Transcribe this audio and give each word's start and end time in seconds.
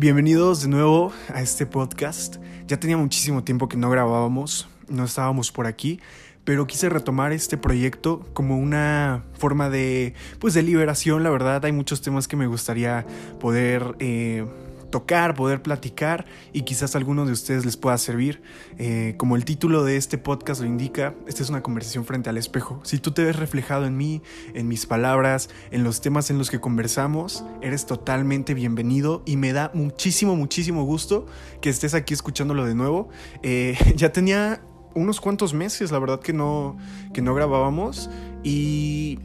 Bienvenidos 0.00 0.62
de 0.62 0.68
nuevo 0.68 1.12
a 1.34 1.42
este 1.42 1.66
podcast. 1.66 2.36
Ya 2.68 2.78
tenía 2.78 2.96
muchísimo 2.96 3.42
tiempo 3.42 3.68
que 3.68 3.76
no 3.76 3.90
grabábamos, 3.90 4.68
no 4.88 5.02
estábamos 5.02 5.50
por 5.50 5.66
aquí, 5.66 5.98
pero 6.44 6.68
quise 6.68 6.88
retomar 6.88 7.32
este 7.32 7.56
proyecto 7.56 8.24
como 8.32 8.58
una 8.58 9.24
forma 9.32 9.70
de, 9.70 10.14
pues, 10.38 10.54
de 10.54 10.62
liberación. 10.62 11.24
La 11.24 11.30
verdad, 11.30 11.64
hay 11.64 11.72
muchos 11.72 12.00
temas 12.00 12.28
que 12.28 12.36
me 12.36 12.46
gustaría 12.46 13.06
poder 13.40 13.96
eh, 13.98 14.46
tocar, 14.90 15.34
poder 15.34 15.62
platicar 15.62 16.26
y 16.52 16.62
quizás 16.62 16.94
a 16.94 16.98
alguno 16.98 17.26
de 17.26 17.32
ustedes 17.32 17.64
les 17.64 17.76
pueda 17.76 17.98
servir. 17.98 18.42
Eh, 18.78 19.14
como 19.16 19.36
el 19.36 19.44
título 19.44 19.84
de 19.84 19.96
este 19.96 20.18
podcast 20.18 20.60
lo 20.60 20.66
indica, 20.66 21.14
esta 21.26 21.42
es 21.42 21.50
una 21.50 21.62
conversación 21.62 22.04
frente 22.04 22.30
al 22.30 22.36
espejo. 22.36 22.80
Si 22.84 22.98
tú 22.98 23.12
te 23.12 23.24
ves 23.24 23.36
reflejado 23.36 23.86
en 23.86 23.96
mí, 23.96 24.22
en 24.54 24.68
mis 24.68 24.86
palabras, 24.86 25.50
en 25.70 25.84
los 25.84 26.00
temas 26.00 26.30
en 26.30 26.38
los 26.38 26.50
que 26.50 26.60
conversamos, 26.60 27.44
eres 27.62 27.86
totalmente 27.86 28.54
bienvenido 28.54 29.22
y 29.26 29.36
me 29.36 29.52
da 29.52 29.70
muchísimo, 29.74 30.36
muchísimo 30.36 30.84
gusto 30.84 31.26
que 31.60 31.70
estés 31.70 31.94
aquí 31.94 32.14
escuchándolo 32.14 32.64
de 32.66 32.74
nuevo. 32.74 33.08
Eh, 33.42 33.76
ya 33.96 34.12
tenía 34.12 34.62
unos 34.94 35.20
cuantos 35.20 35.54
meses, 35.54 35.92
la 35.92 35.98
verdad 35.98 36.20
que 36.20 36.32
no, 36.32 36.76
que 37.12 37.22
no 37.22 37.34
grabábamos 37.34 38.10
y 38.42 39.18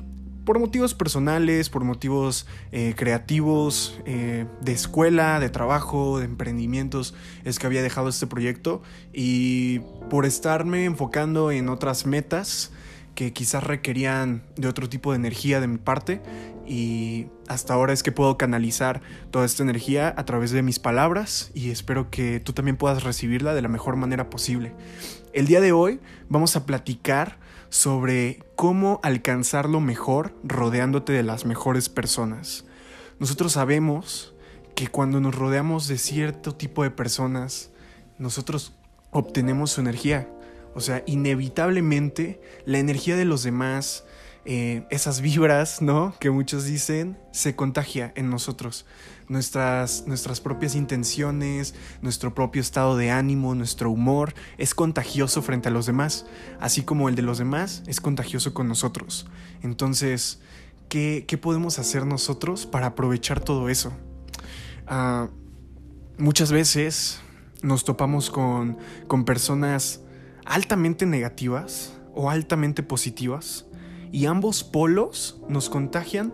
por 0.45 0.59
motivos 0.59 0.93
personales, 0.93 1.69
por 1.69 1.83
motivos 1.83 2.45
eh, 2.71 2.93
creativos, 2.97 3.99
eh, 4.05 4.45
de 4.61 4.71
escuela, 4.71 5.39
de 5.39 5.49
trabajo, 5.49 6.19
de 6.19 6.25
emprendimientos, 6.25 7.13
es 7.45 7.59
que 7.59 7.67
había 7.67 7.81
dejado 7.81 8.09
este 8.09 8.27
proyecto 8.27 8.81
y 9.13 9.79
por 10.09 10.25
estarme 10.25 10.85
enfocando 10.85 11.51
en 11.51 11.69
otras 11.69 12.05
metas 12.05 12.71
que 13.15 13.31
quizás 13.31 13.63
requerían 13.63 14.43
de 14.55 14.67
otro 14.67 14.89
tipo 14.89 15.11
de 15.11 15.17
energía 15.17 15.61
de 15.61 15.67
mi 15.67 15.77
parte 15.77 16.21
y 16.65 17.27
hasta 17.47 17.73
ahora 17.73 17.93
es 17.93 18.03
que 18.03 18.11
puedo 18.11 18.37
canalizar 18.37 19.01
toda 19.31 19.45
esta 19.45 19.63
energía 19.63 20.13
a 20.17 20.25
través 20.25 20.51
de 20.51 20.63
mis 20.63 20.79
palabras 20.79 21.51
y 21.53 21.69
espero 21.69 22.09
que 22.09 22.39
tú 22.39 22.53
también 22.53 22.77
puedas 22.77 23.03
recibirla 23.03 23.53
de 23.53 23.61
la 23.61 23.67
mejor 23.67 23.95
manera 23.97 24.29
posible. 24.29 24.73
El 25.33 25.45
día 25.45 25.61
de 25.61 25.71
hoy 25.71 25.99
vamos 26.29 26.55
a 26.55 26.65
platicar 26.65 27.37
sobre 27.73 28.37
cómo 28.55 28.99
alcanzar 29.01 29.67
lo 29.67 29.81
mejor 29.81 30.35
rodeándote 30.43 31.11
de 31.11 31.23
las 31.23 31.43
mejores 31.43 31.89
personas. 31.89 32.65
Nosotros 33.17 33.53
sabemos 33.53 34.35
que 34.75 34.89
cuando 34.89 35.19
nos 35.19 35.33
rodeamos 35.33 35.87
de 35.87 35.97
cierto 35.97 36.53
tipo 36.53 36.83
de 36.83 36.91
personas, 36.91 37.71
nosotros 38.19 38.73
obtenemos 39.09 39.71
su 39.71 39.81
energía. 39.81 40.29
O 40.75 40.81
sea, 40.81 41.01
inevitablemente 41.07 42.39
la 42.65 42.77
energía 42.77 43.15
de 43.15 43.25
los 43.25 43.41
demás, 43.41 44.05
eh, 44.45 44.85
esas 44.89 45.21
vibras, 45.21 45.81
¿no? 45.81 46.13
Que 46.19 46.29
muchos 46.29 46.65
dicen, 46.65 47.17
se 47.31 47.55
contagia 47.55 48.11
en 48.15 48.29
nosotros. 48.29 48.85
Nuestras, 49.29 50.05
nuestras 50.05 50.41
propias 50.41 50.75
intenciones, 50.75 51.75
nuestro 52.01 52.33
propio 52.33 52.61
estado 52.61 52.97
de 52.97 53.09
ánimo, 53.09 53.55
nuestro 53.55 53.89
humor, 53.89 54.33
es 54.57 54.75
contagioso 54.75 55.41
frente 55.41 55.69
a 55.69 55.71
los 55.71 55.85
demás, 55.85 56.25
así 56.59 56.83
como 56.83 57.07
el 57.07 57.15
de 57.15 57.21
los 57.21 57.37
demás 57.37 57.83
es 57.87 58.01
contagioso 58.01 58.53
con 58.53 58.67
nosotros. 58.67 59.27
Entonces, 59.61 60.41
¿qué, 60.89 61.23
qué 61.25 61.37
podemos 61.37 61.79
hacer 61.79 62.05
nosotros 62.05 62.65
para 62.65 62.87
aprovechar 62.87 63.39
todo 63.39 63.69
eso? 63.69 63.93
Uh, 64.91 65.29
muchas 66.17 66.51
veces 66.51 67.21
nos 67.61 67.85
topamos 67.85 68.29
con, 68.29 68.77
con 69.07 69.23
personas 69.23 70.01
altamente 70.43 71.05
negativas 71.05 71.93
o 72.13 72.29
altamente 72.29 72.83
positivas 72.83 73.67
y 74.13 74.27
ambos 74.27 74.63
polos 74.63 75.41
nos 75.49 75.71
contagian 75.71 76.31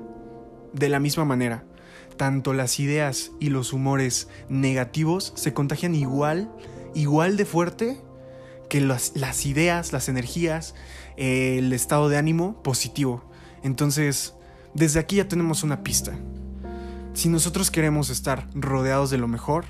de 0.74 0.90
la 0.90 1.00
misma 1.00 1.24
manera. 1.24 1.64
Tanto 2.18 2.52
las 2.52 2.78
ideas 2.78 3.32
y 3.40 3.50
los 3.50 3.72
humores 3.72 4.28
negativos 4.50 5.32
se 5.38 5.54
contagian 5.54 5.96
igual, 5.96 6.52
igual 6.94 7.38
de 7.38 7.46
fuerte 7.46 8.02
que 8.70 8.82
las, 8.82 9.46
ideas, 9.46 9.94
las 9.94 10.10
energías, 10.10 10.76
el 11.16 11.72
estado 11.72 12.10
de 12.10 12.18
ánimo 12.18 12.62
positivo. 12.64 13.24
Entonces, 13.64 14.34
desde 14.74 15.00
aquí 15.00 15.16
ya 15.16 15.30
tenemos 15.30 15.64
una 15.64 15.82
pista. 15.82 16.20
Si 17.14 17.30
nosotros 17.30 17.72
queremos 17.72 18.10
estar 18.10 18.50
rodeados 18.56 19.10
de 19.10 19.18
lo 19.18 19.30
mejor, 19.30 19.64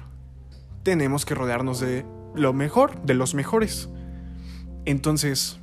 tenemos 0.81 1.25
que 1.25 1.35
rodearnos 1.35 1.79
de 1.79 2.07
lo 2.33 2.53
mejor, 2.53 3.03
de 3.03 3.13
los 3.13 3.35
mejores. 3.35 3.87
Entonces, 4.85 5.59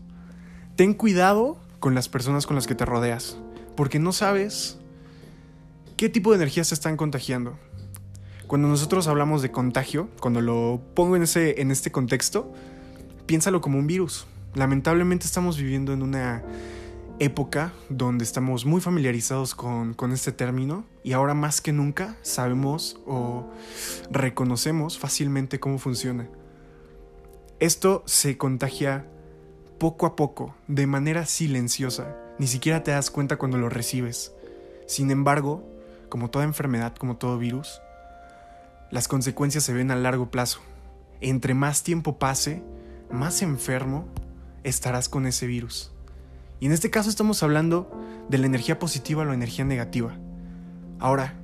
ten 0.76 0.94
cuidado 0.94 1.65
con 1.86 1.94
las 1.94 2.08
personas 2.08 2.48
con 2.48 2.56
las 2.56 2.66
que 2.66 2.74
te 2.74 2.84
rodeas, 2.84 3.36
porque 3.76 4.00
no 4.00 4.12
sabes 4.12 4.76
qué 5.96 6.08
tipo 6.08 6.32
de 6.32 6.36
energías 6.38 6.66
se 6.66 6.74
están 6.74 6.96
contagiando. 6.96 7.60
Cuando 8.48 8.66
nosotros 8.66 9.06
hablamos 9.06 9.40
de 9.40 9.52
contagio, 9.52 10.08
cuando 10.18 10.40
lo 10.40 10.82
pongo 10.96 11.14
en, 11.14 11.22
ese, 11.22 11.60
en 11.60 11.70
este 11.70 11.92
contexto, 11.92 12.52
piénsalo 13.26 13.60
como 13.60 13.78
un 13.78 13.86
virus. 13.86 14.26
Lamentablemente 14.54 15.26
estamos 15.26 15.58
viviendo 15.58 15.92
en 15.92 16.02
una 16.02 16.42
época 17.20 17.72
donde 17.88 18.24
estamos 18.24 18.66
muy 18.66 18.80
familiarizados 18.80 19.54
con, 19.54 19.94
con, 19.94 20.10
este 20.10 20.32
término 20.32 20.84
y 21.04 21.12
ahora 21.12 21.34
más 21.34 21.60
que 21.60 21.72
nunca 21.72 22.16
sabemos 22.22 22.98
o 23.06 23.48
reconocemos 24.10 24.98
fácilmente 24.98 25.60
cómo 25.60 25.78
funciona. 25.78 26.28
Esto 27.60 28.02
se 28.06 28.36
contagia 28.36 29.06
poco 29.78 30.06
a 30.06 30.16
poco, 30.16 30.54
de 30.68 30.86
manera 30.86 31.26
silenciosa. 31.26 32.16
Ni 32.38 32.46
siquiera 32.46 32.82
te 32.82 32.90
das 32.90 33.10
cuenta 33.10 33.36
cuando 33.36 33.58
lo 33.58 33.68
recibes. 33.68 34.32
Sin 34.86 35.10
embargo, 35.10 35.68
como 36.08 36.30
toda 36.30 36.44
enfermedad, 36.44 36.94
como 36.94 37.16
todo 37.16 37.38
virus, 37.38 37.80
las 38.90 39.08
consecuencias 39.08 39.64
se 39.64 39.72
ven 39.72 39.90
a 39.90 39.96
largo 39.96 40.30
plazo. 40.30 40.60
Entre 41.20 41.54
más 41.54 41.82
tiempo 41.82 42.18
pase, 42.18 42.62
más 43.10 43.42
enfermo 43.42 44.06
estarás 44.64 45.08
con 45.08 45.26
ese 45.26 45.46
virus. 45.46 45.92
Y 46.60 46.66
en 46.66 46.72
este 46.72 46.90
caso 46.90 47.10
estamos 47.10 47.42
hablando 47.42 47.90
de 48.28 48.38
la 48.38 48.46
energía 48.46 48.78
positiva 48.78 49.22
o 49.22 49.24
la 49.24 49.34
energía 49.34 49.64
negativa. 49.64 50.16
Ahora, 50.98 51.34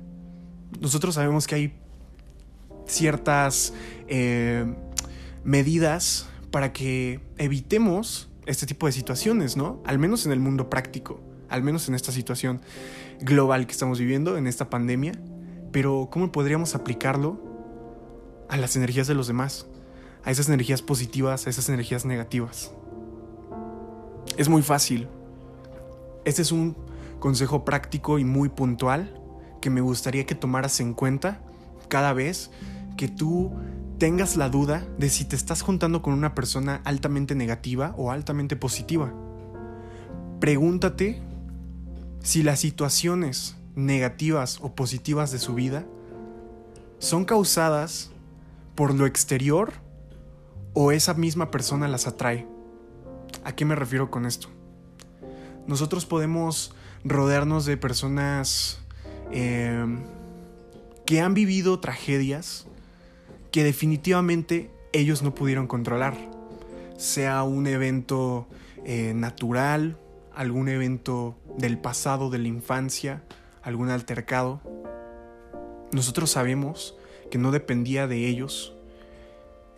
nosotros 0.79 1.15
sabemos 1.15 1.47
que 1.47 1.55
hay 1.55 1.73
ciertas 2.85 3.73
eh, 4.07 4.65
medidas 5.43 6.27
para 6.53 6.71
que 6.71 7.19
evitemos 7.39 8.29
este 8.45 8.67
tipo 8.67 8.85
de 8.85 8.91
situaciones, 8.91 9.57
¿no? 9.57 9.81
Al 9.85 9.97
menos 9.97 10.27
en 10.27 10.31
el 10.31 10.39
mundo 10.39 10.69
práctico, 10.69 11.19
al 11.49 11.63
menos 11.63 11.89
en 11.89 11.95
esta 11.95 12.11
situación 12.11 12.61
global 13.21 13.65
que 13.65 13.71
estamos 13.71 13.97
viviendo, 13.97 14.37
en 14.37 14.45
esta 14.45 14.69
pandemia. 14.69 15.13
Pero 15.71 16.09
¿cómo 16.11 16.31
podríamos 16.31 16.75
aplicarlo 16.75 17.39
a 18.49 18.57
las 18.57 18.75
energías 18.75 19.07
de 19.07 19.15
los 19.15 19.25
demás? 19.25 19.65
A 20.23 20.29
esas 20.29 20.47
energías 20.47 20.83
positivas, 20.83 21.47
a 21.47 21.49
esas 21.49 21.69
energías 21.69 22.05
negativas. 22.05 22.71
Es 24.37 24.47
muy 24.47 24.61
fácil. 24.61 25.07
Este 26.23 26.43
es 26.43 26.51
un 26.51 26.77
consejo 27.17 27.65
práctico 27.65 28.19
y 28.19 28.25
muy 28.25 28.49
puntual 28.49 29.19
que 29.59 29.71
me 29.71 29.81
gustaría 29.81 30.27
que 30.27 30.35
tomaras 30.35 30.79
en 30.81 30.93
cuenta 30.93 31.41
cada 31.87 32.13
vez 32.13 32.51
que 32.95 33.07
tú 33.07 33.51
tengas 33.97 34.35
la 34.35 34.49
duda 34.49 34.85
de 34.97 35.09
si 35.09 35.25
te 35.25 35.35
estás 35.35 35.61
juntando 35.61 36.01
con 36.01 36.13
una 36.13 36.35
persona 36.35 36.81
altamente 36.83 37.35
negativa 37.35 37.93
o 37.97 38.11
altamente 38.11 38.55
positiva. 38.55 39.13
Pregúntate 40.39 41.21
si 42.21 42.43
las 42.43 42.59
situaciones 42.59 43.55
negativas 43.75 44.59
o 44.61 44.75
positivas 44.75 45.31
de 45.31 45.39
su 45.39 45.53
vida 45.53 45.85
son 46.99 47.25
causadas 47.25 48.11
por 48.75 48.93
lo 48.93 49.05
exterior 49.05 49.73
o 50.73 50.91
esa 50.91 51.13
misma 51.13 51.51
persona 51.51 51.87
las 51.87 52.07
atrae. 52.07 52.47
¿A 53.43 53.53
qué 53.53 53.65
me 53.65 53.75
refiero 53.75 54.09
con 54.09 54.25
esto? 54.25 54.47
Nosotros 55.67 56.05
podemos 56.05 56.73
rodearnos 57.03 57.65
de 57.65 57.77
personas 57.77 58.79
eh, 59.31 59.85
que 61.05 61.21
han 61.21 61.33
vivido 61.33 61.79
tragedias, 61.79 62.67
que 63.53 63.63
definitivamente 63.63 64.71
ellos 64.93 65.21
no 65.21 65.35
pudieron 65.35 65.67
controlar. 65.67 66.17
Sea 66.97 67.43
un 67.43 67.67
evento 67.67 68.47
eh, 68.83 69.13
natural, 69.15 69.99
algún 70.33 70.69
evento 70.69 71.37
del 71.59 71.77
pasado, 71.77 72.31
de 72.31 72.39
la 72.39 72.47
infancia, 72.47 73.23
algún 73.61 73.91
altercado. 73.91 74.59
Nosotros 75.91 76.31
sabemos 76.31 76.97
que 77.29 77.37
no 77.37 77.51
dependía 77.51 78.07
de 78.07 78.27
ellos 78.27 78.73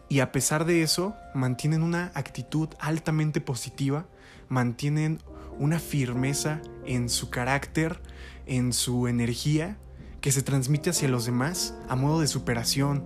y 0.07 0.21
a 0.21 0.31
pesar 0.31 0.63
de 0.63 0.81
eso 0.81 1.13
mantienen 1.33 1.83
una 1.83 2.13
actitud 2.15 2.69
altamente 2.79 3.41
positiva, 3.41 4.05
mantienen 4.47 5.19
una 5.59 5.79
firmeza 5.79 6.61
en 6.85 7.09
su 7.09 7.29
carácter, 7.29 7.99
en 8.45 8.71
su 8.71 9.09
energía, 9.09 9.77
que 10.21 10.31
se 10.31 10.43
transmite 10.43 10.91
hacia 10.91 11.09
los 11.09 11.25
demás 11.25 11.75
a 11.89 11.97
modo 11.97 12.21
de 12.21 12.27
superación, 12.27 13.03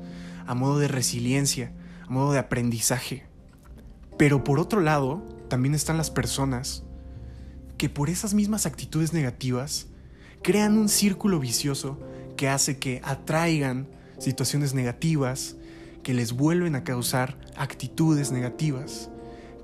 a 0.49 0.55
modo 0.55 0.79
de 0.79 0.87
resiliencia, 0.87 1.71
a 2.07 2.09
modo 2.09 2.31
de 2.31 2.39
aprendizaje. 2.39 3.21
Pero 4.17 4.43
por 4.43 4.59
otro 4.59 4.81
lado, 4.81 5.23
también 5.47 5.75
están 5.75 5.95
las 5.95 6.09
personas 6.09 6.83
que 7.77 7.87
por 7.87 8.09
esas 8.09 8.33
mismas 8.33 8.65
actitudes 8.65 9.13
negativas 9.13 9.85
crean 10.41 10.75
un 10.79 10.89
círculo 10.89 11.39
vicioso 11.39 11.99
que 12.35 12.49
hace 12.49 12.79
que 12.79 12.99
atraigan 13.03 13.87
situaciones 14.17 14.73
negativas 14.73 15.55
que 16.01 16.15
les 16.15 16.31
vuelven 16.31 16.73
a 16.73 16.83
causar 16.83 17.37
actitudes 17.55 18.31
negativas 18.31 19.11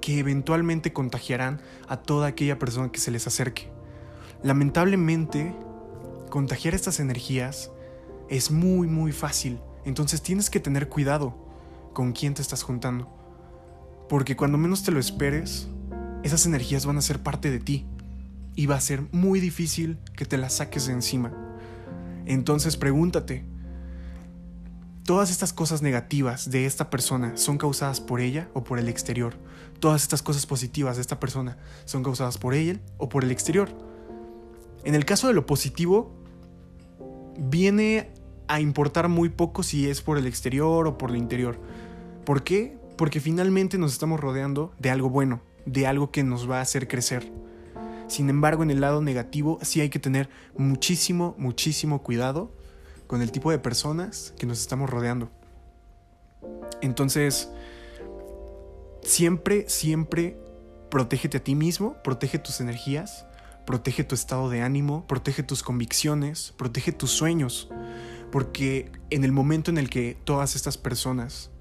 que 0.02 0.20
eventualmente 0.20 0.94
contagiarán 0.94 1.62
a 1.88 1.98
toda 1.98 2.28
aquella 2.28 2.60
persona 2.60 2.92
que 2.92 3.00
se 3.00 3.10
les 3.10 3.26
acerque. 3.26 3.72
Lamentablemente, 4.44 5.56
contagiar 6.30 6.76
estas 6.76 7.00
energías 7.00 7.72
es 8.30 8.52
muy 8.52 8.88
muy 8.88 9.12
fácil, 9.12 9.58
entonces 9.86 10.22
tienes 10.22 10.50
que 10.50 10.60
tener 10.60 10.90
cuidado 10.90 11.36
con 11.94 12.12
quién 12.12 12.34
te 12.34 12.42
estás 12.42 12.64
juntando. 12.64 13.08
Porque 14.10 14.36
cuando 14.36 14.58
menos 14.58 14.84
te 14.84 14.92
lo 14.92 15.00
esperes, 15.00 15.68
esas 16.24 16.46
energías 16.46 16.86
van 16.86 16.98
a 16.98 17.02
ser 17.02 17.24
parte 17.24 17.50
de 17.50 17.60
ti 17.60 17.86
y 18.56 18.66
va 18.66 18.76
a 18.76 18.82
ser 18.82 19.04
muy 19.12 19.40
difícil 19.40 20.00
que 20.16 20.26
te 20.26 20.38
las 20.38 20.54
saques 20.54 20.88
de 20.88 20.94
encima. 20.94 21.34
Entonces 22.26 22.78
pregúntate, 22.78 23.46
¿todas 25.04 25.30
estas 25.30 25.54
cosas 25.54 25.82
negativas 25.82 26.50
de 26.50 26.66
esta 26.66 26.90
persona 26.90 27.38
son 27.38 27.58
causadas 27.58 28.02
por 28.02 28.22
ella 28.22 28.50
o 28.54 28.64
por 28.64 28.80
el 28.80 28.90
exterior? 28.90 29.36
¿Todas 29.80 30.02
estas 30.02 30.22
cosas 30.22 30.46
positivas 30.46 30.96
de 30.96 31.02
esta 31.02 31.20
persona 31.20 31.58
son 31.86 32.04
causadas 32.04 32.38
por 32.38 32.54
ella 32.54 32.80
o 32.98 33.10
por 33.10 33.24
el 33.24 33.32
exterior? 33.32 33.70
En 34.84 34.96
el 34.96 35.06
caso 35.06 35.28
de 35.28 35.34
lo 35.34 35.46
positivo, 35.46 36.16
viene 37.38 38.12
a 38.48 38.60
importar 38.60 39.10
muy 39.10 39.30
poco 39.30 39.64
si 39.64 39.90
es 39.90 40.02
por 40.02 40.18
el 40.18 40.28
exterior 40.28 40.88
o 40.88 40.98
por 40.98 41.12
el 41.12 41.18
interior. 41.18 41.60
¿Por 42.26 42.44
qué? 42.44 42.78
Porque 42.98 43.20
finalmente 43.20 43.78
nos 43.78 43.94
estamos 43.94 44.20
rodeando 44.20 44.74
de 44.80 44.90
algo 44.90 45.10
bueno, 45.10 45.42
de 45.66 45.88
algo 45.88 46.12
que 46.12 46.24
nos 46.24 46.50
va 46.50 46.60
a 46.60 46.62
hacer 46.62 46.88
crecer. 46.88 47.32
Sin 48.08 48.30
embargo, 48.30 48.64
en 48.64 48.72
el 48.72 48.82
lado 48.82 49.02
negativo 49.02 49.60
sí 49.62 49.82
hay 49.82 49.90
que 49.90 50.00
tener 50.00 50.30
muchísimo, 50.58 51.36
muchísimo 51.38 52.04
cuidado 52.04 52.52
con 53.08 53.22
el 53.22 53.32
tipo 53.32 53.52
de 53.52 53.60
personas 53.60 54.34
que 54.38 54.46
nos 54.46 54.60
estamos 54.60 54.90
rodeando. 54.90 55.30
Entonces, 56.82 57.50
siempre, 59.02 59.68
siempre 59.70 60.38
protégete 60.90 61.38
a 61.38 61.44
ti 61.44 61.56
mismo, 61.56 61.96
protege 62.04 62.40
tus 62.40 62.62
energías, 62.62 63.26
protege 63.66 64.04
tu 64.04 64.16
estado 64.16 64.50
de 64.50 64.62
ánimo, 64.62 65.06
protege 65.08 65.44
tus 65.44 65.64
convicciones, 65.64 66.54
protege 66.58 66.92
tus 66.92 67.12
sueños. 67.12 67.70
Porque 68.36 68.92
en 69.12 69.24
el 69.24 69.32
momento 69.32 69.72
en 69.72 69.78
el 69.78 69.90
que 69.90 70.18
todas 70.26 70.58
estas 70.58 70.78
personas 70.78 71.52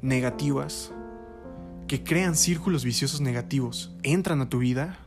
negativas, 0.00 0.92
que 1.88 2.04
crean 2.04 2.36
círculos 2.36 2.84
viciosos 2.84 3.20
negativos, 3.20 3.92
entran 4.04 4.40
a 4.40 4.48
tu 4.48 4.58
vida, 4.58 5.00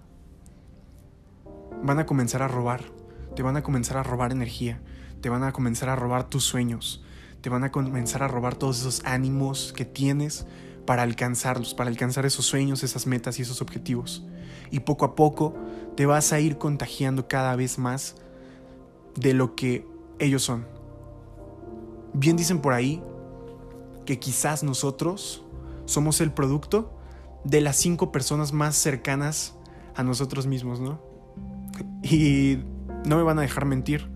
van 1.82 2.00
a 2.00 2.06
comenzar 2.06 2.42
a 2.42 2.50
robar, 2.50 2.84
te 3.38 3.42
van 3.42 3.56
a 3.56 3.64
comenzar 3.64 3.96
a 3.96 4.04
robar 4.04 4.34
energía, 4.34 4.82
te 5.22 5.30
van 5.30 5.46
a 5.46 5.54
comenzar 5.54 5.88
a 5.88 5.96
robar 5.96 6.26
tus 6.26 6.44
sueños, 6.44 7.06
te 7.40 7.50
van 7.50 7.64
a 7.64 7.72
comenzar 7.72 8.22
a 8.22 8.28
robar 8.28 8.56
todos 8.56 8.82
esos 8.82 9.02
ánimos 9.06 9.72
que 9.72 9.86
tienes 9.86 10.46
para 10.86 11.04
alcanzarlos, 11.04 11.74
para 11.74 11.90
alcanzar 11.90 12.26
esos 12.26 12.46
sueños, 12.46 12.84
esas 12.84 13.08
metas 13.08 13.40
y 13.40 13.44
esos 13.44 13.62
objetivos. 13.62 14.26
Y 14.72 14.82
poco 14.82 15.06
a 15.06 15.16
poco 15.16 15.56
te 15.96 16.06
vas 16.06 16.34
a 16.34 16.42
ir 16.42 16.58
contagiando 16.58 17.30
cada 17.30 17.56
vez 17.56 17.78
más 17.80 18.16
de 19.16 19.34
lo 19.34 19.56
que 19.56 19.88
ellos 20.20 20.44
son. 20.44 20.77
Bien 22.18 22.36
dicen 22.36 22.62
por 22.62 22.74
ahí 22.74 23.04
que 24.06 24.18
quizás 24.18 24.64
nosotros 24.64 25.44
somos 25.86 26.20
el 26.20 26.32
producto 26.32 26.92
de 27.44 27.62
las 27.62 27.76
cinco 27.76 28.12
personas 28.12 28.54
más 28.54 28.76
cercanas 28.76 29.56
a 29.94 30.02
nosotros 30.02 30.48
mismos, 30.48 30.80
¿no? 30.80 31.00
Y 32.02 32.58
no 33.06 33.18
me 33.18 33.24
van 33.24 33.38
a 33.38 33.44
dejar 33.44 33.66
mentir. 33.66 34.10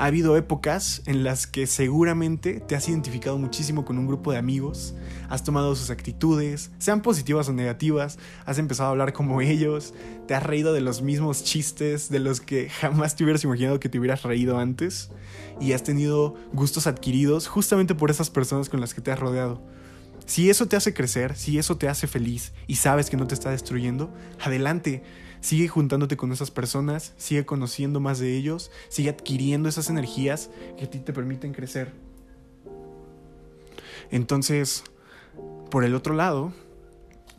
Ha 0.00 0.06
habido 0.06 0.34
épocas 0.38 1.02
en 1.04 1.24
las 1.24 1.46
que 1.46 1.66
seguramente 1.66 2.60
te 2.60 2.74
has 2.74 2.88
identificado 2.88 3.36
muchísimo 3.36 3.84
con 3.84 3.98
un 3.98 4.06
grupo 4.06 4.32
de 4.32 4.38
amigos, 4.38 4.94
has 5.28 5.44
tomado 5.44 5.76
sus 5.76 5.90
actitudes, 5.90 6.70
sean 6.78 7.02
positivas 7.02 7.50
o 7.50 7.52
negativas, 7.52 8.18
has 8.46 8.56
empezado 8.56 8.88
a 8.88 8.92
hablar 8.92 9.12
como 9.12 9.42
ellos, 9.42 9.92
te 10.26 10.34
has 10.34 10.42
reído 10.42 10.72
de 10.72 10.80
los 10.80 11.02
mismos 11.02 11.44
chistes 11.44 12.08
de 12.08 12.18
los 12.18 12.40
que 12.40 12.70
jamás 12.70 13.14
te 13.14 13.24
hubieras 13.24 13.44
imaginado 13.44 13.78
que 13.78 13.90
te 13.90 13.98
hubieras 13.98 14.22
reído 14.22 14.58
antes 14.58 15.10
y 15.60 15.74
has 15.74 15.82
tenido 15.82 16.34
gustos 16.54 16.86
adquiridos 16.86 17.46
justamente 17.46 17.94
por 17.94 18.10
esas 18.10 18.30
personas 18.30 18.70
con 18.70 18.80
las 18.80 18.94
que 18.94 19.02
te 19.02 19.12
has 19.12 19.18
rodeado. 19.18 19.60
Si 20.24 20.48
eso 20.48 20.66
te 20.66 20.76
hace 20.76 20.94
crecer, 20.94 21.36
si 21.36 21.58
eso 21.58 21.76
te 21.76 21.88
hace 21.88 22.06
feliz 22.06 22.52
y 22.66 22.76
sabes 22.76 23.10
que 23.10 23.18
no 23.18 23.26
te 23.26 23.34
está 23.34 23.50
destruyendo, 23.50 24.10
adelante 24.42 25.02
Sigue 25.40 25.68
juntándote 25.68 26.16
con 26.18 26.32
esas 26.32 26.50
personas, 26.50 27.14
sigue 27.16 27.46
conociendo 27.46 27.98
más 27.98 28.18
de 28.18 28.36
ellos, 28.36 28.70
sigue 28.88 29.08
adquiriendo 29.08 29.68
esas 29.68 29.88
energías 29.88 30.50
que 30.76 30.84
a 30.84 30.90
ti 30.90 30.98
te 30.98 31.14
permiten 31.14 31.54
crecer. 31.54 31.92
Entonces, 34.10 34.84
por 35.70 35.84
el 35.84 35.94
otro 35.94 36.14
lado, 36.14 36.52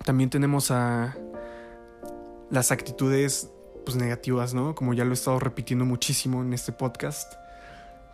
también 0.03 0.31
tenemos 0.31 0.71
a 0.71 1.15
las 2.49 2.71
actitudes 2.71 3.51
pues, 3.85 3.97
negativas, 3.97 4.55
¿no? 4.55 4.73
Como 4.73 4.93
ya 4.95 5.05
lo 5.05 5.11
he 5.11 5.13
estado 5.13 5.39
repitiendo 5.39 5.85
muchísimo 5.85 6.41
en 6.41 6.53
este 6.53 6.71
podcast. 6.71 7.31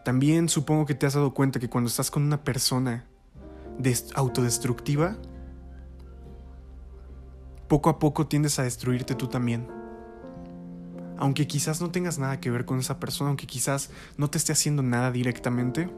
También 0.04 0.50
supongo 0.50 0.86
que 0.86 0.95
te 0.95 1.06
has 1.06 1.13
dado 1.13 1.33
cuenta 1.33 1.60
que 1.60 1.69
cuando 1.69 1.88
estás 1.88 2.12
con 2.12 2.24
una 2.24 2.44
persona 2.44 3.06
autodestructiva, 4.16 5.18
poco 7.69 7.90
a 7.90 8.00
poco 8.00 8.28
tiendes 8.28 8.60
a 8.60 8.63
destruirte 8.63 9.16
tú 9.16 9.28
también 9.28 9.76
aunque 11.18 11.48
quizás 11.48 11.81
no 11.81 11.92
tengas 11.92 12.19
nada 12.19 12.40
que 12.40 12.52
ver 12.52 12.66
con 12.66 12.80
esa 12.80 13.00
persona, 13.00 13.30
aunque 13.30 13.48
quizás 13.48 13.90
no 14.18 14.30
te 14.30 14.38
esté 14.38 14.52
haciendo 14.52 14.84
nada 14.84 15.12
directamente, 15.12 15.90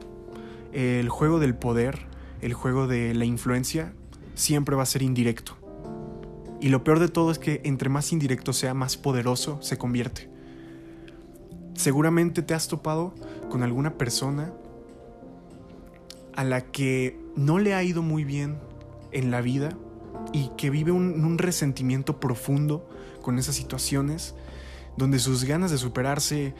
el 0.73 1.09
juego 1.09 1.39
del 1.39 1.55
poder, 1.55 1.99
el 2.41 2.53
juego 2.53 2.87
de 2.87 3.13
la 3.13 3.25
influencia, 3.25 3.93
siempre 4.35 4.75
va 4.75 4.83
a 4.83 4.85
ser 4.85 5.01
indirecto. 5.01 5.57
Y 6.61 6.69
lo 6.69 6.83
peor 6.83 6.99
de 6.99 7.07
todo 7.07 7.31
es 7.31 7.39
que 7.39 7.61
entre 7.63 7.89
más 7.89 8.11
indirecto 8.11 8.53
sea, 8.53 8.73
más 8.73 8.97
poderoso 8.97 9.61
se 9.61 9.77
convierte. 9.77 10.29
Seguramente 11.73 12.41
te 12.41 12.53
has 12.53 12.67
topado 12.67 13.13
con 13.49 13.63
alguna 13.63 13.97
persona 13.97 14.53
a 16.35 16.43
la 16.43 16.61
que 16.61 17.19
no 17.35 17.59
le 17.59 17.73
ha 17.73 17.83
ido 17.83 18.01
muy 18.01 18.23
bien 18.23 18.57
en 19.11 19.31
la 19.31 19.41
vida 19.41 19.69
y 20.33 20.51
que 20.57 20.69
vive 20.69 20.91
un, 20.91 21.23
un 21.23 21.37
resentimiento 21.37 22.19
profundo 22.19 22.87
con 23.21 23.39
esas 23.39 23.55
situaciones 23.55 24.35
donde 24.99 25.17
sus 25.17 25.45
ganas 25.45 25.71
de 25.71 25.79
superarse 25.79 26.53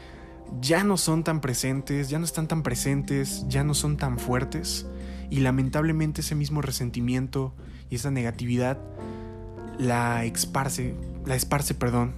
ya 0.62 0.84
no 0.84 0.98
son 0.98 1.24
tan 1.24 1.42
presentes, 1.42 2.10
ya 2.10 2.18
no 2.18 2.26
están 2.26 2.48
tan 2.48 2.64
presentes, 2.64 3.46
ya 3.48 3.64
no 3.64 3.76
son 3.76 3.98
tan 3.98 4.18
fuertes 4.18 4.88
y 5.30 5.42
lamentablemente 5.42 6.22
ese 6.22 6.34
mismo 6.34 6.62
resentimiento 6.62 7.54
y 7.90 7.96
esa 7.96 8.10
negatividad 8.10 8.80
la 9.78 10.26
esparce, 10.26 10.96
la 11.26 11.38
perdón, 11.78 12.14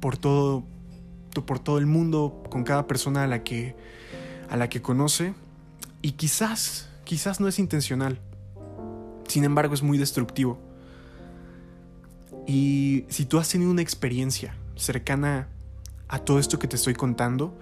por 0.00 0.18
todo 0.18 0.64
por 1.46 1.58
todo 1.58 1.78
el 1.78 1.86
mundo 1.86 2.42
con 2.50 2.64
cada 2.64 2.86
persona 2.86 3.24
a 3.24 3.26
la 3.26 3.42
que 3.44 3.76
a 4.48 4.56
la 4.56 4.68
que 4.68 4.82
conoce 4.82 5.34
y 6.02 6.12
quizás 6.12 6.90
quizás 7.04 7.40
no 7.40 7.46
es 7.46 7.58
intencional. 7.58 8.20
Sin 9.28 9.44
embargo, 9.44 9.74
es 9.74 9.82
muy 9.82 9.98
destructivo. 9.98 10.58
Y 12.46 13.04
si 13.08 13.26
tú 13.26 13.38
has 13.38 13.48
tenido 13.48 13.70
una 13.70 13.82
experiencia 13.82 14.56
cercana 14.76 15.48
a 16.08 16.20
todo 16.20 16.38
esto 16.38 16.58
que 16.58 16.68
te 16.68 16.76
estoy 16.76 16.94
contando, 16.94 17.56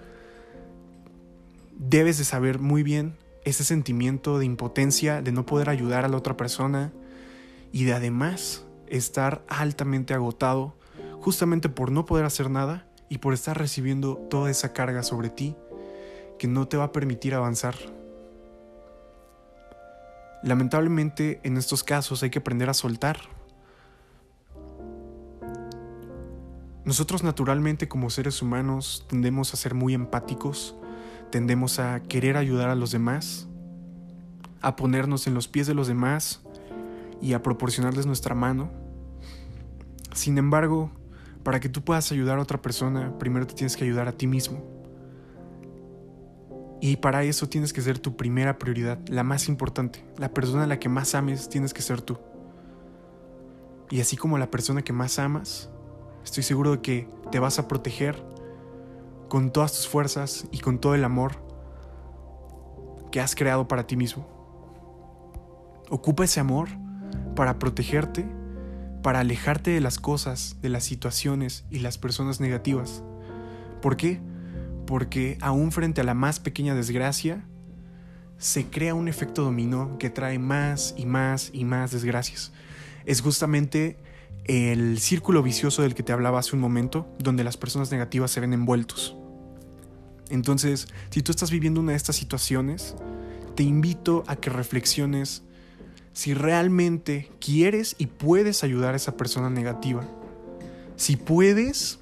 debes 1.77 2.17
de 2.17 2.23
saber 2.23 2.59
muy 2.59 2.83
bien 2.83 3.15
ese 3.43 3.63
sentimiento 3.63 4.39
de 4.39 4.45
impotencia, 4.45 5.21
de 5.21 5.31
no 5.31 5.45
poder 5.45 5.69
ayudar 5.69 6.05
a 6.05 6.07
la 6.07 6.17
otra 6.17 6.37
persona 6.37 6.91
y 7.71 7.83
de 7.83 7.93
además 7.93 8.65
estar 8.87 9.43
altamente 9.47 10.13
agotado 10.13 10.75
justamente 11.21 11.69
por 11.69 11.91
no 11.91 12.05
poder 12.05 12.25
hacer 12.25 12.49
nada 12.49 12.87
y 13.09 13.19
por 13.19 13.33
estar 13.33 13.57
recibiendo 13.57 14.15
toda 14.29 14.49
esa 14.49 14.73
carga 14.73 15.03
sobre 15.03 15.29
ti 15.29 15.55
que 16.37 16.47
no 16.47 16.67
te 16.67 16.77
va 16.77 16.85
a 16.85 16.91
permitir 16.91 17.33
avanzar. 17.33 17.75
Lamentablemente 20.43 21.39
en 21.43 21.57
estos 21.57 21.83
casos 21.83 22.21
hay 22.21 22.29
que 22.29 22.39
aprender 22.39 22.69
a 22.69 22.73
soltar, 22.73 23.19
Nosotros 26.85 27.23
naturalmente 27.23 27.87
como 27.87 28.11
seres 28.11 28.43
humanos 28.43 29.05
tendemos 29.09 29.53
a 29.53 29.57
ser 29.57 29.73
muy 29.73 29.95
empáticos, 29.95 30.75
tendemos 31.31 31.79
a 31.79 32.01
querer 32.01 32.37
ayudar 32.37 32.69
a 32.69 32.75
los 32.75 32.91
demás, 32.91 33.47
a 34.61 34.75
ponernos 34.75 35.25
en 35.25 35.33
los 35.33 35.47
pies 35.47 35.65
de 35.65 35.73
los 35.73 35.87
demás 35.87 36.43
y 37.21 37.33
a 37.33 37.41
proporcionarles 37.41 38.05
nuestra 38.05 38.35
mano. 38.35 38.69
Sin 40.13 40.37
embargo, 40.37 40.91
para 41.43 41.59
que 41.59 41.69
tú 41.69 41.83
puedas 41.83 42.11
ayudar 42.11 42.37
a 42.37 42.41
otra 42.41 42.61
persona, 42.61 43.17
primero 43.17 43.47
te 43.47 43.55
tienes 43.55 43.75
que 43.75 43.83
ayudar 43.83 44.07
a 44.07 44.11
ti 44.11 44.27
mismo. 44.27 44.63
Y 46.81 46.97
para 46.97 47.23
eso 47.23 47.49
tienes 47.49 47.73
que 47.73 47.81
ser 47.81 47.97
tu 47.97 48.15
primera 48.15 48.59
prioridad, 48.59 48.99
la 49.07 49.23
más 49.23 49.47
importante. 49.47 50.05
La 50.17 50.33
persona 50.33 50.65
a 50.65 50.67
la 50.67 50.77
que 50.77 50.89
más 50.89 51.15
ames 51.15 51.49
tienes 51.49 51.73
que 51.73 51.81
ser 51.81 52.01
tú. 52.01 52.19
Y 53.89 54.01
así 54.01 54.17
como 54.17 54.37
la 54.37 54.51
persona 54.51 54.83
que 54.83 54.93
más 54.93 55.17
amas, 55.17 55.69
Estoy 56.25 56.41
seguro 56.41 56.71
de 56.71 56.81
que 56.81 57.07
te 57.31 57.39
vas 57.39 57.59
a 57.59 57.67
proteger 57.67 58.21
con 59.29 59.51
todas 59.51 59.71
tus 59.73 59.87
fuerzas 59.87 60.47
y 60.51 60.57
con 60.57 60.79
todo 60.79 60.95
el 60.95 61.03
amor 61.03 61.33
que 63.11 63.21
has 63.21 63.35
creado 63.35 63.67
para 63.67 63.85
ti 63.85 63.95
mismo. 63.95 64.27
Ocupa 65.89 66.25
ese 66.25 66.39
amor 66.39 66.67
para 67.35 67.59
protegerte, 67.59 68.25
para 69.03 69.19
alejarte 69.19 69.69
de 69.69 69.81
las 69.81 69.99
cosas, 69.99 70.57
de 70.61 70.69
las 70.69 70.83
situaciones 70.83 71.63
y 71.69 71.79
las 71.79 71.99
personas 71.99 72.39
negativas. 72.39 73.03
¿Por 73.81 73.95
qué? 73.95 74.19
Porque 74.87 75.37
aún 75.41 75.71
frente 75.71 76.01
a 76.01 76.05
la 76.05 76.15
más 76.15 76.39
pequeña 76.39 76.73
desgracia, 76.73 77.45
se 78.39 78.65
crea 78.65 78.95
un 78.95 79.07
efecto 79.07 79.43
dominó 79.43 79.99
que 79.99 80.09
trae 80.09 80.39
más 80.39 80.95
y 80.97 81.05
más 81.05 81.51
y 81.53 81.65
más 81.65 81.91
desgracias. 81.91 82.51
Es 83.05 83.21
justamente 83.21 83.97
el 84.45 84.99
círculo 84.99 85.41
vicioso 85.41 85.81
del 85.81 85.95
que 85.95 86.03
te 86.03 86.13
hablaba 86.13 86.39
hace 86.39 86.55
un 86.55 86.61
momento, 86.61 87.07
donde 87.19 87.43
las 87.43 87.57
personas 87.57 87.91
negativas 87.91 88.31
se 88.31 88.39
ven 88.39 88.53
envueltos. 88.53 89.15
Entonces, 90.29 90.87
si 91.09 91.21
tú 91.21 91.31
estás 91.31 91.51
viviendo 91.51 91.81
una 91.81 91.91
de 91.91 91.97
estas 91.97 92.15
situaciones, 92.15 92.95
te 93.55 93.63
invito 93.63 94.23
a 94.27 94.35
que 94.35 94.49
reflexiones 94.49 95.43
si 96.13 96.33
realmente 96.33 97.29
quieres 97.39 97.95
y 97.97 98.07
puedes 98.07 98.63
ayudar 98.63 98.93
a 98.93 98.97
esa 98.97 99.17
persona 99.17 99.49
negativa. 99.49 100.03
Si 100.95 101.17
puedes, 101.17 101.99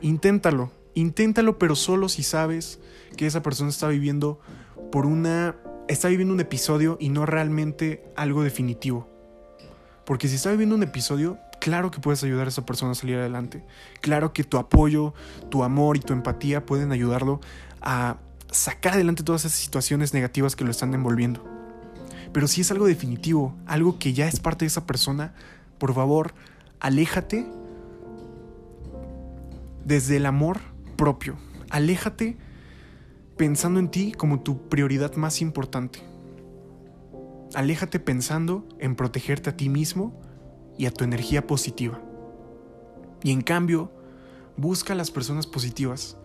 inténtalo. 0.00 0.70
Inténtalo, 0.94 1.58
pero 1.58 1.74
solo 1.74 2.10
si 2.10 2.22
sabes 2.22 2.78
que 3.16 3.26
esa 3.26 3.42
persona 3.42 3.70
está 3.70 3.88
viviendo 3.88 4.40
por 4.90 5.06
una. 5.06 5.56
está 5.88 6.08
viviendo 6.08 6.34
un 6.34 6.40
episodio 6.40 6.98
y 7.00 7.08
no 7.08 7.24
realmente 7.24 8.04
algo 8.16 8.42
definitivo. 8.42 9.11
Porque 10.12 10.28
si 10.28 10.34
está 10.34 10.50
viviendo 10.50 10.74
un 10.74 10.82
episodio, 10.82 11.38
claro 11.58 11.90
que 11.90 11.98
puedes 11.98 12.22
ayudar 12.22 12.44
a 12.44 12.50
esa 12.50 12.66
persona 12.66 12.92
a 12.92 12.94
salir 12.94 13.16
adelante. 13.16 13.64
Claro 14.02 14.34
que 14.34 14.44
tu 14.44 14.58
apoyo, 14.58 15.14
tu 15.48 15.64
amor 15.64 15.96
y 15.96 16.00
tu 16.00 16.12
empatía 16.12 16.66
pueden 16.66 16.92
ayudarlo 16.92 17.40
a 17.80 18.18
sacar 18.50 18.92
adelante 18.92 19.22
todas 19.22 19.46
esas 19.46 19.56
situaciones 19.56 20.12
negativas 20.12 20.54
que 20.54 20.64
lo 20.64 20.70
están 20.70 20.92
envolviendo. 20.92 21.42
Pero 22.30 22.46
si 22.46 22.60
es 22.60 22.70
algo 22.70 22.84
definitivo, 22.84 23.56
algo 23.64 23.98
que 23.98 24.12
ya 24.12 24.28
es 24.28 24.38
parte 24.38 24.66
de 24.66 24.66
esa 24.66 24.86
persona, 24.86 25.32
por 25.78 25.94
favor, 25.94 26.34
aléjate 26.78 27.46
desde 29.82 30.18
el 30.18 30.26
amor 30.26 30.60
propio. 30.98 31.38
Aléjate 31.70 32.36
pensando 33.38 33.80
en 33.80 33.90
ti 33.90 34.12
como 34.12 34.40
tu 34.40 34.68
prioridad 34.68 35.14
más 35.14 35.40
importante. 35.40 36.11
Aléjate 37.54 38.00
pensando 38.00 38.66
en 38.78 38.96
protegerte 38.96 39.50
a 39.50 39.56
ti 39.56 39.68
mismo 39.68 40.18
y 40.78 40.86
a 40.86 40.90
tu 40.90 41.04
energía 41.04 41.46
positiva. 41.46 42.00
Y 43.22 43.30
en 43.30 43.42
cambio, 43.42 43.92
busca 44.56 44.94
a 44.94 44.96
las 44.96 45.10
personas 45.10 45.46
positivas. 45.46 46.16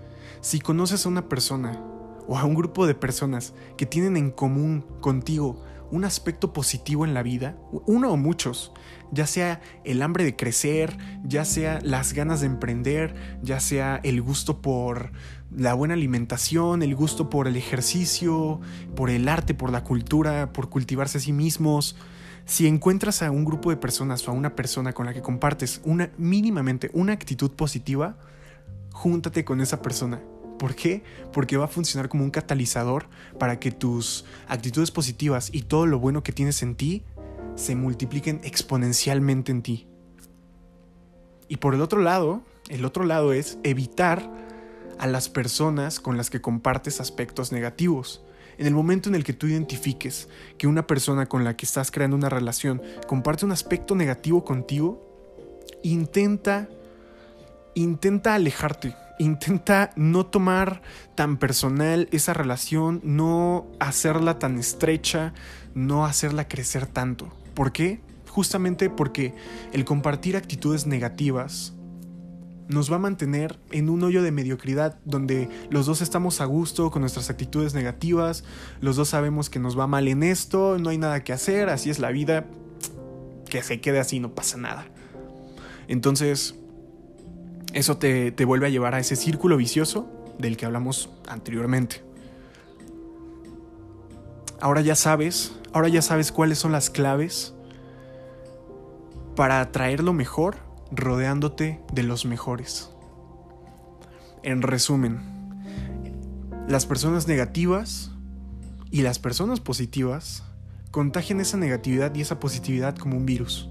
Si 0.42 0.60
conoces 0.60 1.06
a 1.06 1.10
una 1.10 1.28
persona 1.28 1.82
o 2.28 2.38
a 2.38 2.46
un 2.46 2.56
grupo 2.56 2.88
de 2.88 2.96
personas 2.96 3.54
que 3.76 3.86
tienen 3.86 4.16
en 4.16 4.32
común 4.32 4.86
contigo 5.02 5.62
un 5.92 6.06
aspecto 6.06 6.54
positivo 6.54 7.06
en 7.06 7.14
la 7.14 7.24
vida, 7.24 7.58
uno 7.86 8.12
o 8.12 8.18
muchos, 8.18 8.74
ya 9.12 9.28
sea 9.28 9.62
el 9.84 10.02
hambre 10.02 10.24
de 10.24 10.36
crecer, 10.36 10.98
ya 11.24 11.46
sea 11.46 11.80
las 11.82 12.14
ganas 12.14 12.42
de 12.42 12.48
emprender, 12.48 13.16
ya 13.42 13.60
sea 13.60 14.00
el 14.04 14.22
gusto 14.22 14.62
por 14.62 15.12
la 15.56 15.74
buena 15.74 15.94
alimentación, 15.94 16.84
el 16.84 16.96
gusto 16.96 17.30
por 17.30 17.48
el 17.48 17.56
ejercicio, 17.56 18.60
por 18.96 19.10
el 19.10 19.28
arte, 19.28 19.54
por 19.54 19.72
la 19.72 19.84
cultura, 19.84 20.52
por 20.52 20.70
cultivarse 20.70 21.20
a 21.20 21.22
sí 21.22 21.34
mismos. 21.34 21.96
Si 22.46 22.68
encuentras 22.68 23.24
a 23.24 23.32
un 23.32 23.46
grupo 23.46 23.70
de 23.70 23.78
personas 23.78 24.28
o 24.28 24.32
a 24.32 24.34
una 24.34 24.56
persona 24.56 24.94
con 24.94 25.06
la 25.06 25.14
que 25.14 25.22
compartes 25.22 25.82
una 25.84 26.12
mínimamente 26.18 26.90
una 26.94 27.14
actitud 27.14 27.52
positiva, 27.52 28.18
júntate 28.92 29.46
con 29.46 29.62
esa 29.62 29.82
persona 29.82 30.22
¿Por 30.58 30.76
qué? 30.76 31.04
Porque 31.32 31.58
va 31.58 31.66
a 31.66 31.70
funcionar 31.70 32.10
como 32.10 32.24
un 32.24 32.32
catalizador 32.32 33.08
para 33.40 33.60
que 33.60 33.72
tus 33.72 34.26
actitudes 34.48 34.92
positivas 34.92 35.50
y 35.52 35.64
todo 35.64 35.86
lo 35.86 36.00
bueno 36.00 36.24
que 36.24 36.32
tienes 36.32 36.64
en 36.64 36.76
ti 36.76 37.04
se 37.56 37.76
multipliquen 37.76 38.42
exponencialmente 38.44 39.52
en 39.52 39.62
ti. 39.62 39.88
Y 41.48 41.58
por 41.58 41.74
el 41.74 41.82
otro 41.82 42.02
lado, 42.02 42.42
el 42.70 42.86
otro 42.86 43.04
lado 43.04 43.34
es 43.34 43.58
evitar 43.64 44.30
a 45.00 45.08
las 45.08 45.30
personas 45.30 46.00
con 46.00 46.18
las 46.18 46.30
que 46.30 46.42
compartes 46.42 47.00
aspectos 47.00 47.52
negativos. 47.52 48.24
En 48.58 48.66
el 48.66 48.74
momento 48.74 49.10
en 49.10 49.16
el 49.16 49.24
que 49.24 49.34
tú 49.34 49.48
identifiques 49.48 50.28
que 50.58 50.68
una 50.68 50.88
persona 50.88 51.28
con 51.28 51.44
la 51.44 51.56
que 51.56 51.66
estás 51.66 51.92
creando 51.92 52.18
una 52.18 52.30
relación 52.30 52.82
comparte 53.08 53.46
un 53.46 53.52
aspecto 53.52 53.96
negativo 53.96 54.44
contigo, 54.44 55.04
intenta 55.84 56.68
intenta 57.78 58.36
alejarte 58.36 58.96
intenta 59.20 59.92
no 59.96 60.26
tomar 60.26 60.82
tan 61.16 61.38
personal 61.38 62.08
esa 62.12 62.34
relación, 62.34 63.02
no 63.04 63.68
hacerla 63.80 64.40
tan 64.40 64.58
estrecha, 64.58 65.34
no 65.74 66.06
hacerla 66.06 66.48
crecer 66.48 66.86
tanto. 66.86 67.30
¿Por 67.54 67.72
qué? 67.72 68.02
Justamente 68.30 68.90
porque 68.90 69.34
el 69.74 69.86
compartir 69.86 70.38
actitudes 70.38 70.86
negativas 70.86 71.74
nos 72.68 72.92
va 72.92 72.98
a 72.98 73.00
mantener 73.00 73.58
en 73.72 73.90
un 73.90 74.04
hoyo 74.04 74.22
de 74.22 74.32
mediocridad 74.32 75.00
donde 75.06 75.50
los 75.70 75.86
dos 75.86 76.02
estamos 76.02 76.42
a 76.42 76.46
gusto 76.46 76.92
con 76.92 77.02
nuestras 77.02 77.30
actitudes 77.30 77.74
negativas, 77.74 78.44
los 78.82 78.98
dos 78.98 79.10
sabemos 79.10 79.50
que 79.50 79.60
nos 79.60 79.80
va 79.80 79.88
mal 79.88 80.08
en 80.10 80.22
esto, 80.22 80.78
no 80.78 80.90
hay 80.90 80.98
nada 80.98 81.24
que 81.24 81.32
hacer, 81.32 81.70
así 81.70 81.90
es 81.90 82.00
la 82.00 82.12
vida, 82.12 82.46
que 83.50 83.64
se 83.64 83.80
quede 83.80 84.00
así, 84.00 84.20
no 84.20 84.36
pasa 84.36 84.58
nada. 84.58 84.86
Entonces, 85.88 86.56
eso 87.78 87.98
te, 87.98 88.34
vuelve 88.44 88.66
a 88.66 88.70
llevar 88.70 88.96
a 88.96 89.00
ese 89.00 89.16
círculo 89.16 89.56
vicioso 89.56 90.10
del 90.40 90.58
que 90.58 90.66
hablamos 90.66 91.12
anteriormente. 91.28 92.04
Ahora 94.60 94.82
ya 94.82 94.96
sabes, 94.96 95.54
ahora 95.74 95.88
ya 95.88 96.02
sabes 96.02 96.32
cuáles 96.32 96.58
son 96.58 96.72
las 96.72 96.90
claves 96.90 97.54
para 99.36 99.62
atraer 99.62 100.04
lo 100.04 100.12
mejor 100.12 100.58
rodeándote 100.92 101.80
de 101.94 102.02
los 102.02 102.26
mejores. 102.26 102.90
En 104.42 104.64
resumen, 104.64 105.20
las 106.68 106.88
personas 106.88 107.28
negativas 107.28 108.12
y 108.90 109.04
las 109.04 109.20
personas 109.20 109.60
positivas 109.60 110.44
contagian 110.90 111.42
esa 111.42 111.58
negatividad 111.58 112.16
y 112.16 112.22
esa 112.22 112.40
positividad 112.40 112.96
como 112.96 113.18
un 113.18 113.28
virus. 113.28 113.70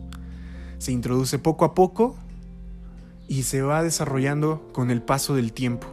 Se 0.79 0.93
introduce 0.93 1.41
poco 1.41 1.65
a 1.65 1.75
poco 1.75 2.17
y 3.29 3.43
se 3.43 3.63
va 3.63 3.83
desarrollando 3.83 4.69
con 4.73 4.91
el 4.91 5.03
paso 5.03 5.35
del 5.35 5.53
tiempo. 5.53 5.89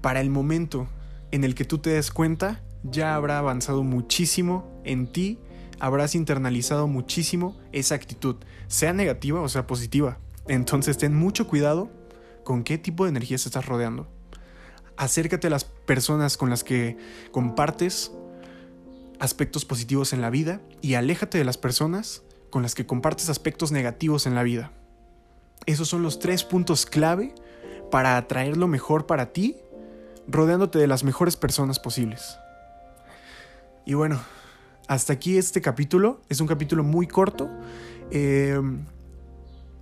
Para 0.00 0.20
el 0.20 0.30
momento 0.30 0.88
en 1.30 1.44
el 1.44 1.54
que 1.54 1.64
tú 1.64 1.78
te 1.78 1.90
des 1.90 2.10
cuenta, 2.10 2.62
ya 2.82 3.14
habrá 3.14 3.38
avanzado 3.38 3.82
muchísimo 3.82 4.80
en 4.84 5.12
ti, 5.12 5.38
habrás 5.78 6.14
internalizado 6.14 6.86
muchísimo 6.86 7.56
esa 7.72 7.94
actitud, 7.94 8.36
sea 8.68 8.92
negativa 8.92 9.40
o 9.40 9.48
sea 9.48 9.66
positiva. 9.66 10.18
Entonces 10.48 10.98
ten 10.98 11.14
mucho 11.14 11.46
cuidado 11.46 11.90
con 12.44 12.64
qué 12.64 12.78
tipo 12.78 13.04
de 13.04 13.10
energía 13.10 13.38
se 13.38 13.48
estás 13.48 13.66
rodeando. 13.66 14.08
Acércate 14.96 15.46
a 15.46 15.50
las 15.50 15.64
personas 15.64 16.36
con 16.36 16.50
las 16.50 16.64
que 16.64 16.96
compartes 17.30 18.12
aspectos 19.18 19.64
positivos 19.64 20.12
en 20.12 20.20
la 20.20 20.30
vida 20.30 20.60
y 20.80 20.94
aléjate 20.94 21.38
de 21.38 21.44
las 21.44 21.58
personas 21.58 22.22
con 22.50 22.62
las 22.62 22.74
que 22.74 22.86
compartes 22.86 23.28
aspectos 23.28 23.70
negativos 23.70 24.26
en 24.26 24.34
la 24.34 24.42
vida. 24.42 24.72
Esos 25.66 25.88
son 25.88 26.02
los 26.02 26.18
tres 26.18 26.44
puntos 26.44 26.86
clave 26.86 27.34
para 27.90 28.16
atraer 28.16 28.56
lo 28.56 28.68
mejor 28.68 29.06
para 29.06 29.32
ti, 29.32 29.56
rodeándote 30.26 30.78
de 30.78 30.86
las 30.86 31.04
mejores 31.04 31.36
personas 31.36 31.78
posibles. 31.78 32.38
Y 33.84 33.94
bueno, 33.94 34.20
hasta 34.90 35.12
aquí 35.12 35.36
este 35.36 35.60
capítulo. 35.60 36.20
Es 36.28 36.40
un 36.40 36.46
capítulo 36.46 36.82
muy 36.82 37.06
corto. 37.06 37.48
Em, 38.10 38.84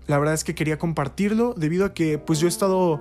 la 0.07 0.19
verdad 0.19 0.35
es 0.35 0.45
que 0.45 0.55
quería 0.55 0.79
compartirlo 0.79 1.55
debido 1.55 1.85
a 1.85 1.95
que 1.95 2.19
pues 2.19 2.41
yo 2.41 2.47
he 2.47 2.49
estado 2.49 3.01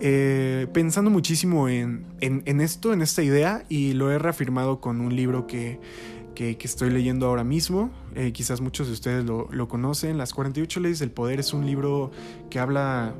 eh, 0.00 0.66
pensando 0.72 1.10
muchísimo 1.10 1.68
en, 1.68 2.06
en, 2.20 2.60
esto, 2.60 2.92
en 2.92 3.02
esta 3.02 3.22
idea, 3.22 3.64
y 3.68 3.92
lo 3.92 4.10
he 4.10 4.18
reafirmado 4.18 4.80
con 4.80 5.00
un 5.00 5.14
libro 5.14 5.46
que 5.46 5.80
que, 6.36 6.56
estoy 6.62 6.90
leyendo 6.90 7.26
ahora 7.26 7.42
mismo. 7.42 7.90
Eh, 8.14 8.30
quizás 8.32 8.60
muchos 8.60 8.86
de 8.86 8.92
ustedes 8.92 9.24
lo, 9.24 9.68
conocen. 9.68 10.18
Las 10.18 10.32
48 10.32 10.78
leyes 10.78 11.00
del 11.00 11.10
poder 11.10 11.40
es 11.40 11.52
un 11.52 11.66
libro 11.66 12.12
que 12.48 12.60
habla... 12.60 13.14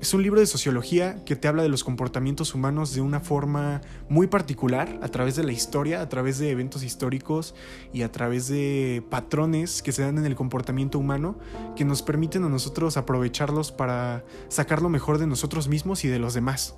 Es 0.00 0.12
un 0.12 0.22
libro 0.22 0.40
de 0.40 0.46
sociología 0.46 1.24
que 1.24 1.36
te 1.36 1.48
habla 1.48 1.62
de 1.62 1.70
los 1.70 1.82
comportamientos 1.82 2.54
humanos 2.54 2.94
de 2.94 3.00
una 3.00 3.18
forma 3.18 3.80
muy 4.10 4.26
particular, 4.26 5.00
a 5.02 5.08
través 5.08 5.36
de 5.36 5.42
la 5.42 5.52
historia, 5.52 6.02
a 6.02 6.08
través 6.08 6.38
de 6.38 6.50
eventos 6.50 6.82
históricos 6.82 7.54
y 7.94 8.02
a 8.02 8.12
través 8.12 8.46
de 8.46 9.02
patrones 9.08 9.82
que 9.82 9.92
se 9.92 10.02
dan 10.02 10.18
en 10.18 10.26
el 10.26 10.36
comportamiento 10.36 10.98
humano 10.98 11.38
que 11.76 11.86
nos 11.86 12.02
permiten 12.02 12.44
a 12.44 12.50
nosotros 12.50 12.98
aprovecharlos 12.98 13.72
para 13.72 14.22
sacar 14.48 14.82
lo 14.82 14.90
mejor 14.90 15.16
de 15.16 15.26
nosotros 15.26 15.66
mismos 15.66 16.04
y 16.04 16.08
de 16.08 16.18
los 16.18 16.34
demás. 16.34 16.76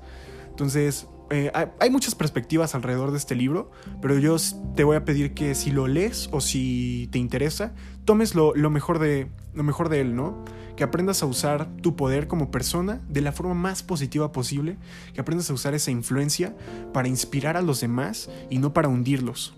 Entonces, 0.58 1.06
eh, 1.30 1.52
hay 1.78 1.88
muchas 1.88 2.16
perspectivas 2.16 2.74
alrededor 2.74 3.12
de 3.12 3.18
este 3.18 3.36
libro, 3.36 3.70
pero 4.02 4.18
yo 4.18 4.34
te 4.74 4.82
voy 4.82 4.96
a 4.96 5.04
pedir 5.04 5.32
que 5.32 5.54
si 5.54 5.70
lo 5.70 5.86
lees 5.86 6.28
o 6.32 6.40
si 6.40 7.08
te 7.12 7.18
interesa, 7.18 7.74
tomes 8.04 8.34
lo, 8.34 8.52
mejor, 8.68 8.98
de, 8.98 9.28
lo 9.54 9.62
mejor 9.62 9.88
de 9.88 10.00
él, 10.00 10.16
¿no? 10.16 10.44
que 10.74 10.82
aprendas 10.82 11.22
a 11.22 11.26
usar 11.26 11.68
tu 11.76 11.94
poder 11.94 12.26
como 12.26 12.50
persona 12.50 13.00
de 13.08 13.20
la 13.20 13.30
forma 13.30 13.54
más 13.54 13.84
positiva 13.84 14.32
posible, 14.32 14.78
que 15.14 15.20
aprendas 15.20 15.48
a 15.48 15.52
usar 15.52 15.74
esa 15.74 15.92
influencia 15.92 16.56
para 16.92 17.06
inspirar 17.06 17.56
a 17.56 17.62
los 17.62 17.80
demás 17.80 18.28
y 18.50 18.58
no 18.58 18.72
para 18.72 18.88
hundirlos. 18.88 19.54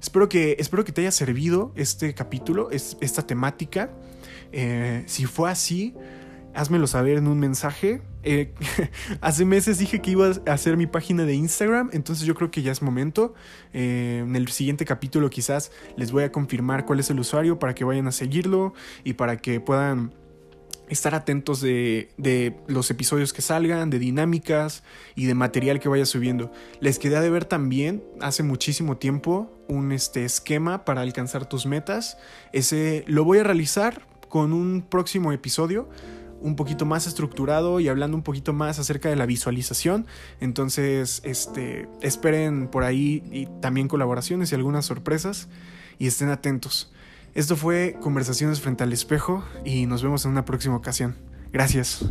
Espero 0.00 0.28
que, 0.28 0.54
espero 0.60 0.84
que 0.84 0.92
te 0.92 1.00
haya 1.00 1.10
servido 1.10 1.72
este 1.74 2.14
capítulo, 2.14 2.70
esta 2.70 3.26
temática. 3.26 3.90
Eh, 4.52 5.02
si 5.06 5.26
fue 5.26 5.50
así, 5.50 5.94
házmelo 6.56 6.86
saber 6.86 7.18
en 7.18 7.26
un 7.26 7.40
mensaje. 7.40 8.02
Eh, 8.28 8.52
hace 9.20 9.44
meses 9.44 9.78
dije 9.78 10.02
que 10.02 10.10
iba 10.10 10.26
a 10.26 10.52
hacer 10.52 10.76
mi 10.76 10.88
página 10.88 11.24
de 11.24 11.34
Instagram, 11.34 11.90
entonces 11.92 12.26
yo 12.26 12.34
creo 12.34 12.50
que 12.50 12.60
ya 12.60 12.72
es 12.72 12.82
momento. 12.82 13.34
Eh, 13.72 14.24
en 14.26 14.34
el 14.34 14.48
siguiente 14.48 14.84
capítulo 14.84 15.30
quizás 15.30 15.70
les 15.96 16.10
voy 16.10 16.24
a 16.24 16.32
confirmar 16.32 16.84
cuál 16.84 16.98
es 16.98 17.08
el 17.08 17.20
usuario 17.20 17.60
para 17.60 17.74
que 17.76 17.84
vayan 17.84 18.08
a 18.08 18.12
seguirlo 18.12 18.74
y 19.04 19.12
para 19.12 19.36
que 19.36 19.60
puedan 19.60 20.12
estar 20.88 21.14
atentos 21.14 21.60
de, 21.60 22.56
los 22.66 22.90
episodios 22.90 23.32
que 23.32 23.42
salgan, 23.42 23.90
de 23.90 24.00
dinámicas 24.00 24.82
y 25.14 25.26
de 25.26 25.34
material 25.34 25.78
que 25.78 25.88
vaya 25.88 26.04
subiendo. 26.04 26.50
Les 26.80 26.98
quedé 26.98 27.20
de 27.20 27.30
ver 27.30 27.44
también 27.44 28.02
hace 28.20 28.42
muchísimo 28.42 28.96
tiempo 28.96 29.52
un 29.68 29.92
este, 29.92 30.24
esquema 30.24 30.84
para 30.84 31.02
alcanzar 31.02 31.48
tus 31.48 31.64
metas. 31.64 32.18
Ese 32.52 33.04
lo 33.06 33.24
voy 33.24 33.38
a 33.38 33.44
realizar 33.44 34.04
con 34.28 34.52
un 34.52 34.82
próximo 34.82 35.32
episodio 35.32 35.88
un 36.40 36.56
poquito 36.56 36.84
más 36.84 37.06
estructurado 37.06 37.80
y 37.80 37.88
hablando 37.88 38.16
un 38.16 38.22
poquito 38.22 38.52
más 38.52 38.78
acerca 38.78 39.08
de 39.08 39.16
la 39.16 39.26
visualización. 39.26 40.06
Entonces, 40.40 41.20
este, 41.24 41.88
esperen 42.00 42.68
por 42.68 42.84
ahí 42.84 43.22
y 43.30 43.46
también 43.60 43.88
colaboraciones 43.88 44.52
y 44.52 44.54
algunas 44.54 44.86
sorpresas 44.86 45.48
y 45.98 46.06
estén 46.06 46.28
atentos. 46.28 46.92
Esto 47.34 47.56
fue 47.56 47.96
Conversaciones 48.00 48.60
frente 48.60 48.82
al 48.84 48.92
espejo 48.92 49.44
y 49.64 49.86
nos 49.86 50.02
vemos 50.02 50.24
en 50.24 50.30
una 50.30 50.44
próxima 50.44 50.76
ocasión. 50.76 51.16
Gracias. 51.52 52.04